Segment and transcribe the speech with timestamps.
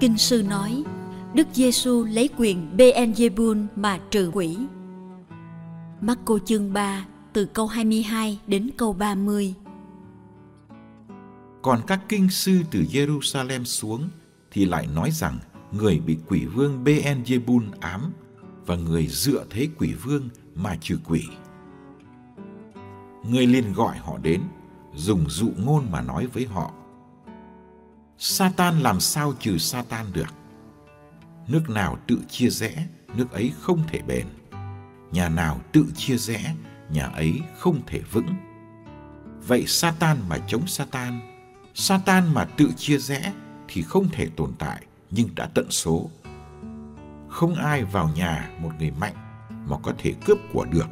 [0.00, 0.84] Kinh sư nói
[1.34, 4.56] Đức Giêsu lấy quyền Beelzebul mà trừ quỷ.
[6.00, 9.54] Marco chương 3 từ câu 22 đến câu 30.
[11.62, 14.08] Còn các kinh sư từ Jerusalem xuống
[14.50, 15.38] thì lại nói rằng
[15.72, 18.12] người bị quỷ vương Beelzebul ám
[18.66, 21.22] và người dựa thế quỷ vương mà trừ quỷ.
[23.30, 24.40] Người liền gọi họ đến,
[24.94, 26.72] dùng dụ ngôn mà nói với họ.
[28.18, 30.34] Satan làm sao trừ Satan được?
[31.48, 34.26] Nước nào tự chia rẽ, nước ấy không thể bền.
[35.12, 36.54] Nhà nào tự chia rẽ,
[36.90, 38.28] nhà ấy không thể vững.
[39.46, 41.20] Vậy Satan mà chống Satan,
[41.74, 43.32] Satan mà tự chia rẽ
[43.68, 46.10] thì không thể tồn tại nhưng đã tận số.
[47.28, 49.14] Không ai vào nhà một người mạnh
[49.66, 50.86] mà có thể cướp của được.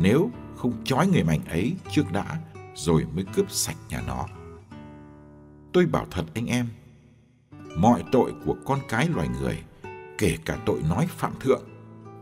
[0.00, 2.38] Nếu không trói người mạnh ấy trước đã
[2.74, 4.26] rồi mới cướp sạch nhà nó.
[5.72, 6.66] Tôi bảo thật anh em,
[7.76, 9.62] mọi tội của con cái loài người,
[10.18, 11.62] kể cả tội nói phạm thượng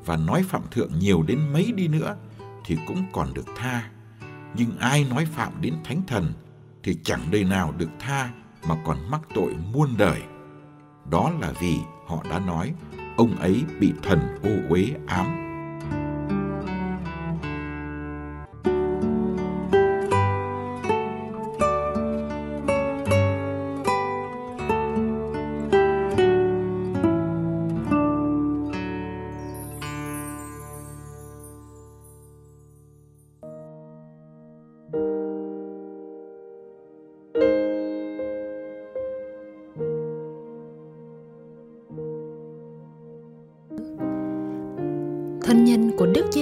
[0.05, 2.17] và nói phạm thượng nhiều đến mấy đi nữa
[2.65, 3.91] thì cũng còn được tha.
[4.57, 6.33] Nhưng ai nói phạm đến thánh thần
[6.83, 8.31] thì chẳng đời nào được tha
[8.69, 10.23] mà còn mắc tội muôn đời.
[11.11, 12.75] Đó là vì họ đã nói
[13.17, 15.50] ông ấy bị thần ô uế ám.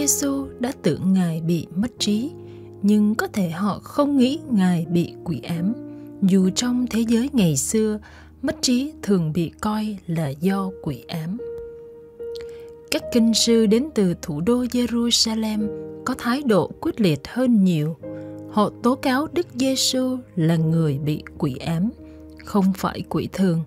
[0.08, 2.30] Giêsu đã tưởng Ngài bị mất trí,
[2.82, 5.72] nhưng có thể họ không nghĩ Ngài bị quỷ ám.
[6.22, 7.98] Dù trong thế giới ngày xưa,
[8.42, 11.36] mất trí thường bị coi là do quỷ ám.
[12.90, 15.68] Các kinh sư đến từ thủ đô Jerusalem
[16.04, 17.96] có thái độ quyết liệt hơn nhiều.
[18.50, 21.90] Họ tố cáo Đức Giêsu là người bị quỷ ám,
[22.44, 23.60] không phải quỷ thường,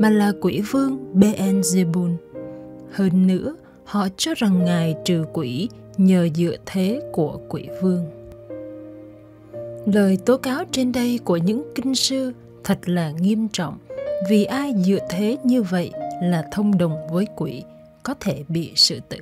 [0.00, 2.16] mà là quỷ vương Beelzebul.
[2.92, 5.68] Hơn nữa, họ cho rằng Ngài trừ quỷ
[5.98, 8.04] nhờ dựa thế của quỷ vương.
[9.86, 12.32] Lời tố cáo trên đây của những kinh sư
[12.64, 13.78] thật là nghiêm trọng,
[14.28, 15.90] vì ai dựa thế như vậy
[16.22, 17.62] là thông đồng với quỷ,
[18.02, 19.18] có thể bị sự tử.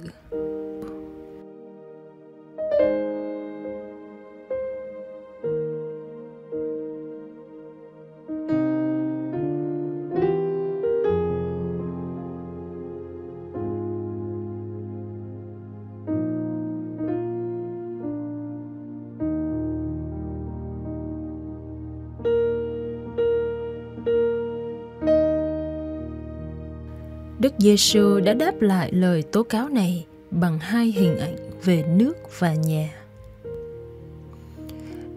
[27.45, 32.17] Đức Giêsu đã đáp lại lời tố cáo này bằng hai hình ảnh về nước
[32.39, 32.95] và nhà.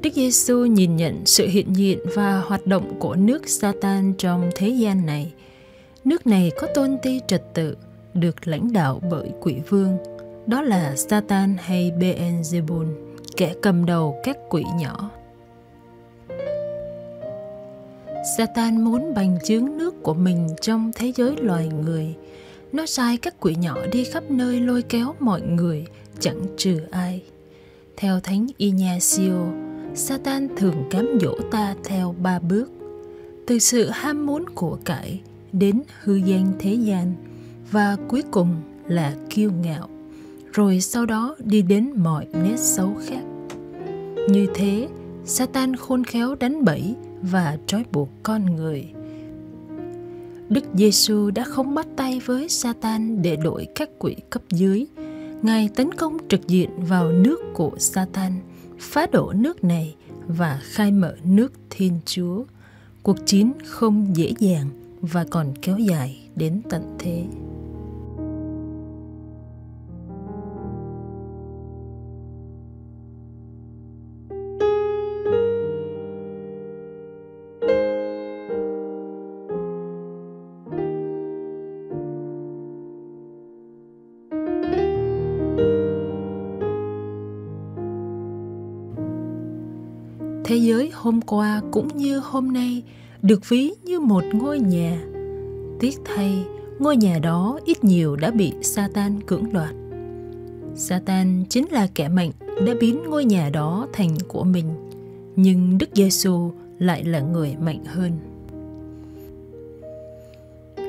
[0.01, 4.69] Đức Giêsu nhìn nhận sự hiện diện và hoạt động của nước Satan trong thế
[4.69, 5.33] gian này.
[6.05, 7.77] Nước này có tôn ti trật tự,
[8.13, 9.97] được lãnh đạo bởi quỷ vương,
[10.47, 12.87] đó là Satan hay Beelzebul,
[13.37, 15.11] kẻ cầm đầu các quỷ nhỏ.
[18.35, 22.15] Satan muốn bành trướng nước của mình trong thế giới loài người.
[22.71, 25.85] Nó sai các quỷ nhỏ đi khắp nơi lôi kéo mọi người,
[26.19, 27.23] chẳng trừ ai.
[27.97, 29.45] Theo Thánh Ignacio,
[29.95, 32.71] Satan thường cám dỗ ta theo ba bước.
[33.45, 35.21] Từ sự ham muốn của cải
[35.51, 37.13] đến hư danh thế gian
[37.71, 38.55] và cuối cùng
[38.87, 39.89] là kiêu ngạo,
[40.53, 43.23] rồi sau đó đi đến mọi nét xấu khác.
[44.29, 44.87] Như thế,
[45.25, 48.85] Satan khôn khéo đánh bẫy và trói buộc con người.
[50.49, 54.85] Đức Giêsu đã không bắt tay với Satan để đổi các quỷ cấp dưới.
[55.41, 58.33] Ngài tấn công trực diện vào nước của Satan,
[58.79, 59.95] phá đổ nước này
[60.27, 62.43] và khai mở nước Thiên Chúa.
[63.03, 64.69] Cuộc chiến không dễ dàng
[65.01, 67.25] và còn kéo dài đến tận thế.
[90.47, 92.83] Thế giới hôm qua cũng như hôm nay
[93.21, 95.01] được ví như một ngôi nhà.
[95.79, 96.45] Tiếc thay,
[96.79, 99.75] ngôi nhà đó ít nhiều đã bị satan cưỡng đoạt.
[100.75, 102.31] Satan chính là kẻ mạnh
[102.65, 104.65] đã biến ngôi nhà đó thành của mình,
[105.35, 108.11] nhưng đức giêsu lại là người mạnh hơn.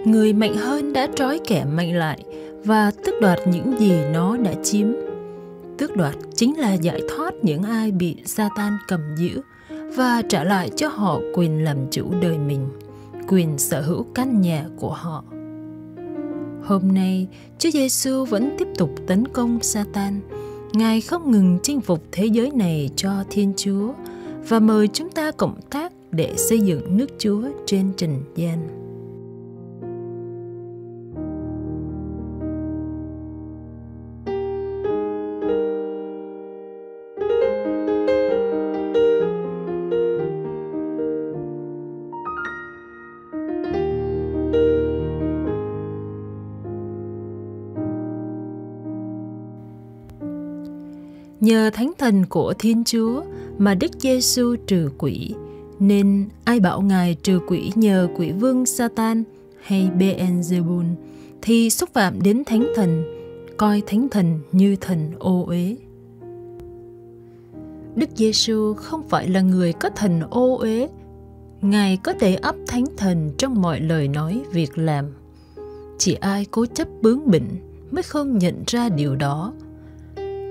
[0.04, 2.24] Người mạnh hơn đã trói kẻ mạnh lại
[2.64, 5.07] và tước đoạt những gì nó đã chiếm
[5.78, 9.40] tước đoạt chính là giải thoát những ai bị Satan cầm giữ
[9.96, 12.68] và trả lại cho họ quyền làm chủ đời mình,
[13.28, 15.24] quyền sở hữu căn nhà của họ.
[16.64, 17.28] Hôm nay,
[17.58, 20.20] Chúa Giêsu vẫn tiếp tục tấn công Satan.
[20.72, 23.92] Ngài không ngừng chinh phục thế giới này cho Thiên Chúa
[24.48, 28.87] và mời chúng ta cộng tác để xây dựng nước Chúa trên trần gian.
[51.48, 53.22] Nhờ thánh thần của Thiên Chúa
[53.58, 55.34] mà Đức Giêsu trừ quỷ,
[55.78, 59.24] nên ai bảo Ngài trừ quỷ nhờ quỷ vương Satan
[59.62, 60.84] hay Beelzebul
[61.42, 63.04] thì xúc phạm đến thánh thần,
[63.56, 65.76] coi thánh thần như thần ô uế.
[67.94, 70.88] Đức Giêsu không phải là người có thần ô uế,
[71.60, 75.04] Ngài có thể ấp thánh thần trong mọi lời nói, việc làm.
[75.98, 77.48] Chỉ ai cố chấp bướng bỉnh
[77.90, 79.52] mới không nhận ra điều đó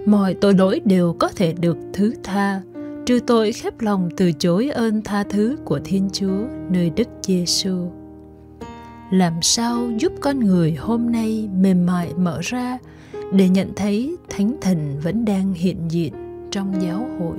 [0.07, 2.61] mọi tội lỗi đều có thể được thứ tha,
[3.05, 7.91] trừ tội khép lòng từ chối ơn tha thứ của Thiên Chúa nơi Đức Giêsu.
[9.11, 12.77] Làm sao giúp con người hôm nay mềm mại mở ra
[13.33, 16.13] để nhận thấy Thánh Thần vẫn đang hiện diện
[16.51, 17.37] trong giáo hội?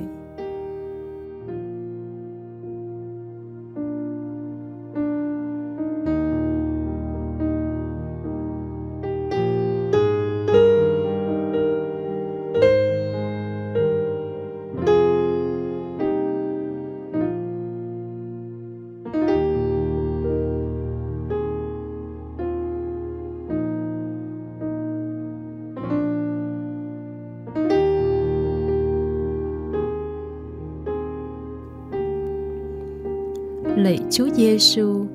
[33.88, 35.06] Lạy Chúa Giêsu,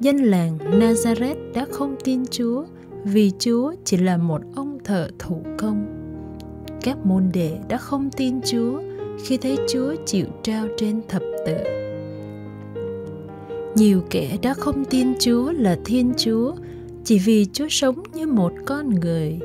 [0.00, 2.64] dân làng Nazareth đã không tin Chúa
[3.04, 5.86] vì Chúa chỉ là một ông thợ thủ công.
[6.82, 8.82] Các môn đệ đã không tin Chúa
[9.24, 11.56] khi thấy Chúa chịu trao trên thập tự.
[13.74, 16.54] Nhiều kẻ đã không tin Chúa là Thiên Chúa
[17.04, 19.38] chỉ vì Chúa sống như một con người.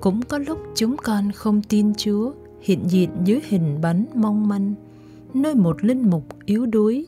[0.00, 4.74] Cũng có lúc chúng con không tin Chúa hiện diện dưới hình bánh mong manh,
[5.34, 7.06] nơi một linh mục yếu đuối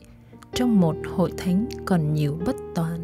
[0.55, 2.99] trong một hội thánh còn nhiều bất toàn.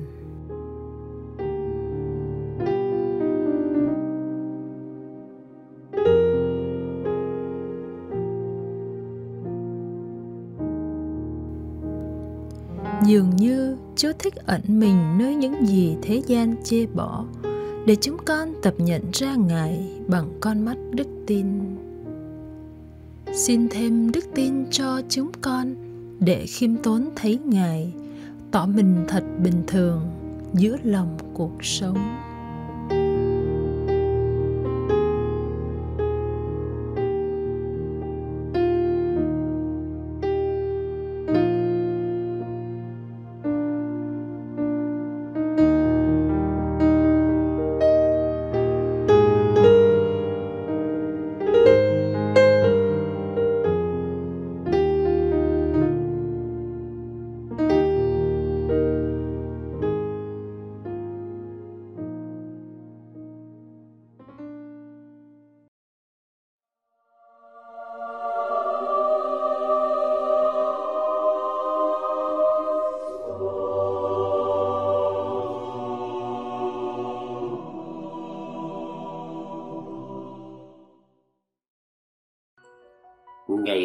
[13.05, 17.25] Dường như chúa thích ẩn mình nơi những gì thế gian chê bỏ,
[17.85, 21.47] để chúng con tập nhận ra ngài bằng con mắt đức tin.
[23.33, 25.90] Xin thêm đức tin cho chúng con
[26.21, 27.93] để khiêm tốn thấy ngài
[28.51, 30.01] tỏ mình thật bình thường
[30.53, 31.97] giữa lòng cuộc sống.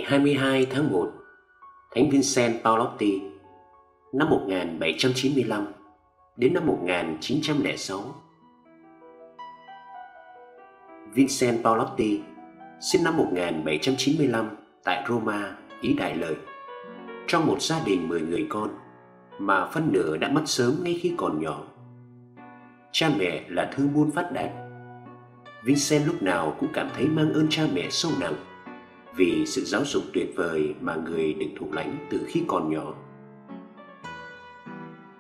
[0.07, 1.13] 22 tháng 1,
[1.95, 3.23] Thánh Vincent Paulotti,
[4.13, 5.67] năm 1795
[6.37, 8.01] đến năm 1906.
[11.15, 12.21] Vincent Paulotti
[12.81, 14.51] sinh năm 1795
[14.85, 16.35] tại Roma, Ý Đại Lợi.
[17.27, 18.71] Trong một gia đình 10 người con,
[19.39, 21.63] mà phân nửa đã mất sớm ngay khi còn nhỏ.
[22.93, 24.51] Cha mẹ là thương buôn phát đạt.
[25.65, 28.35] Vincent lúc nào cũng cảm thấy mang ơn cha mẹ sâu nặng
[29.17, 32.95] vì sự giáo dục tuyệt vời mà người được thụ lãnh từ khi còn nhỏ.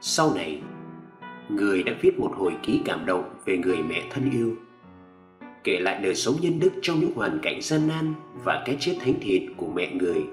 [0.00, 0.62] Sau này,
[1.48, 4.56] người đã viết một hồi ký cảm động về người mẹ thân yêu,
[5.64, 8.96] kể lại đời sống nhân đức trong những hoàn cảnh gian nan và cái chết
[9.00, 10.24] thánh thiện của mẹ người.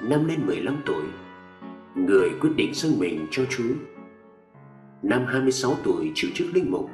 [0.00, 1.04] Năm lên 15 tuổi,
[1.94, 3.74] người quyết định dâng mình cho Chúa.
[5.02, 6.90] Năm 26 tuổi chịu chức linh mục.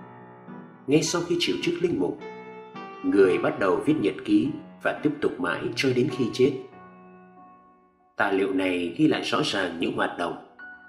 [0.87, 2.19] Ngay sau khi chịu chức linh mục,
[3.05, 4.51] người bắt đầu viết nhật ký
[4.85, 6.53] và tiếp tục mãi cho đến khi chết.
[8.17, 10.47] Tài liệu này ghi lại rõ ràng những hoạt động,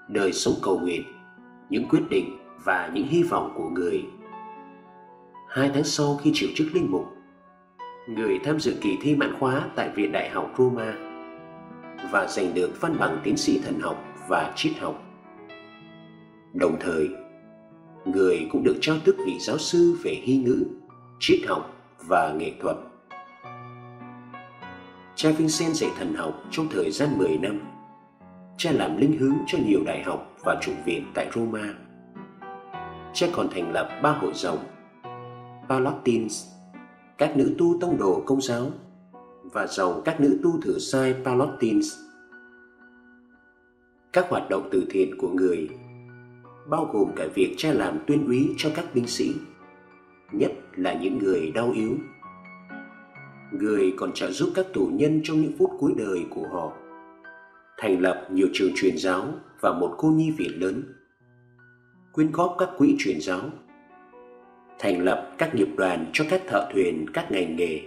[0.08, 1.02] đời sống cầu nguyện,
[1.70, 4.04] những quyết định và những hy vọng của người.
[5.48, 7.06] Hai tháng sau khi chịu chức linh mục,
[8.08, 10.94] người tham dự kỳ thi mãn khóa tại Viện Đại học Roma
[12.10, 15.02] và giành được văn bằng tiến sĩ thần học và triết học.
[16.54, 17.08] Đồng thời,
[18.04, 20.64] người cũng được trao tước vị giáo sư về hy ngữ,
[21.20, 21.74] triết học
[22.08, 22.76] và nghệ thuật.
[25.26, 27.60] Cha Vincent dạy thần học trong thời gian 10 năm.
[28.56, 31.74] Cha làm linh hướng cho nhiều đại học và trụ viện tại Roma.
[33.14, 34.58] Cha còn thành lập ba hội dòng
[35.68, 36.46] Palottines,
[37.18, 38.70] các nữ tu tông đồ công giáo
[39.42, 41.94] và dòng các nữ tu thử sai Palottines.
[44.12, 45.68] Các hoạt động từ thiện của người
[46.66, 49.32] bao gồm cả việc cha làm tuyên úy cho các binh sĩ,
[50.32, 51.96] nhất là những người đau yếu
[53.52, 56.72] người còn trợ giúp các tù nhân trong những phút cuối đời của họ.
[57.78, 59.28] Thành lập nhiều trường truyền giáo
[59.60, 60.82] và một cô nhi viện lớn.
[62.12, 63.40] Quyên góp các quỹ truyền giáo.
[64.78, 67.80] Thành lập các nghiệp đoàn cho các thợ thuyền các ngành nghề.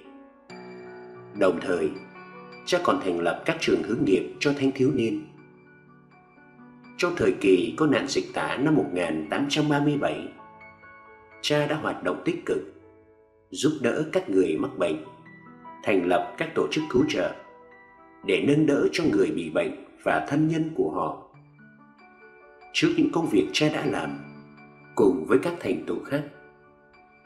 [1.39, 1.89] Đồng thời
[2.65, 5.25] cha còn thành lập các trường hướng nghiệp cho thanh thiếu niên.
[6.97, 10.27] Trong thời kỳ có nạn dịch tả năm 1837,
[11.41, 12.57] cha đã hoạt động tích cực,
[13.49, 14.95] giúp đỡ các người mắc bệnh
[15.83, 17.35] thành lập các tổ chức cứu trợ
[18.25, 21.25] để nâng đỡ cho người bị bệnh và thân nhân của họ.
[22.73, 24.19] Trước những công việc cha đã làm,
[24.95, 26.23] cùng với các thành tựu khác,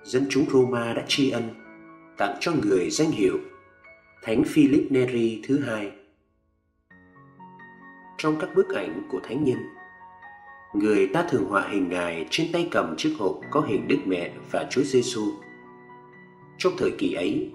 [0.04, 1.44] dân chúng Roma đã tri ân
[2.18, 3.38] tặng cho người danh hiệu
[4.24, 5.92] Thánh Philip Neri thứ hai.
[8.18, 9.58] Trong các bức ảnh của thánh nhân,
[10.74, 14.32] người ta thường họa hình ngài trên tay cầm chiếc hộp có hình Đức Mẹ
[14.52, 15.22] và Chúa Giêsu.
[16.58, 17.52] Trong thời kỳ ấy,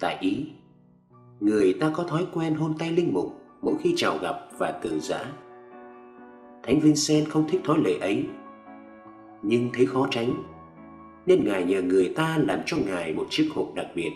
[0.00, 0.46] Tại Ý,
[1.40, 5.00] người ta có thói quen hôn tay linh mục mỗi khi chào gặp và từ
[5.00, 5.24] giã.
[6.62, 8.24] Thánh Vincent không thích thói lệ ấy,
[9.42, 10.42] nhưng thấy khó tránh,
[11.26, 14.10] nên Ngài nhờ người ta làm cho Ngài một chiếc hộp đặc biệt.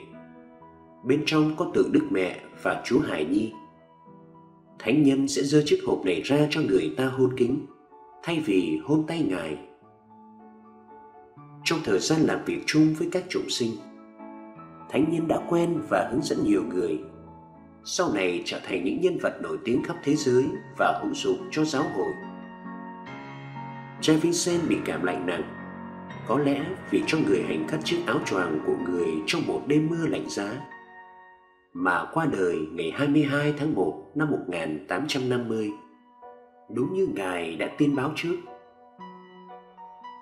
[1.04, 3.52] Bên trong có tượng Đức Mẹ và Chúa Hải Nhi.
[4.78, 7.66] Thánh nhân sẽ dơ chiếc hộp này ra cho người ta hôn kính,
[8.22, 9.58] thay vì hôn tay Ngài.
[11.64, 13.70] Trong thời gian làm việc chung với các chủng sinh,
[14.90, 16.98] thánh nhân đã quen và hướng dẫn nhiều người.
[17.84, 20.44] Sau này trở thành những nhân vật nổi tiếng khắp thế giới
[20.78, 22.12] và hữu dụng cho giáo hội.
[24.00, 25.42] Cha vincent bị cảm lạnh nặng.
[26.26, 29.88] Có lẽ vì cho người hành cắt chiếc áo choàng của người trong một đêm
[29.90, 30.52] mưa lạnh giá.
[31.72, 35.70] Mà qua đời ngày 22 tháng 1 năm 1850
[36.74, 38.36] đúng như ngài đã tin báo trước.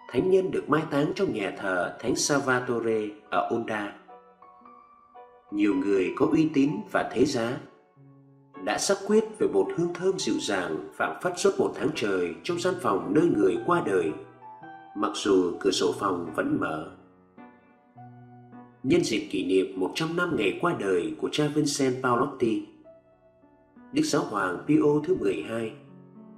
[0.08, 3.97] Thánh nhân được mai táng trong nhà thờ thánh Salvatore ở Onda
[5.50, 7.58] nhiều người có uy tín và thế giá
[8.64, 12.34] đã xác quyết về một hương thơm dịu dàng phảng phất suốt một tháng trời
[12.42, 14.12] trong gian phòng nơi người qua đời,
[14.96, 16.90] mặc dù cửa sổ phòng vẫn mở.
[18.82, 22.66] Nhân dịp kỷ niệm 100 năm ngày qua đời của cha Vincent Paolotti,
[23.92, 25.72] Đức Giáo Hoàng Pio thứ 12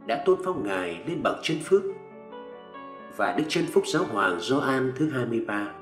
[0.06, 1.82] đã tôn phong ngài lên bậc chân phước
[3.16, 5.74] và Đức chân phúc Giáo Hoàng Gioan thứ 23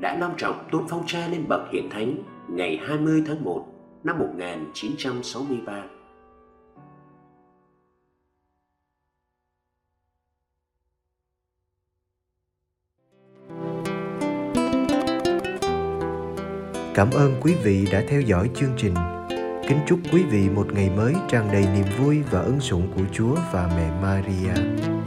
[0.00, 2.14] đã long trọng tôn phong cha lên bậc hiển thánh
[2.48, 3.66] ngày 20 tháng 1
[4.04, 5.84] năm 1963.
[16.94, 18.94] Cảm ơn quý vị đã theo dõi chương trình.
[19.68, 23.04] Kính chúc quý vị một ngày mới tràn đầy niềm vui và ân sủng của
[23.12, 25.01] Chúa và mẹ Maria.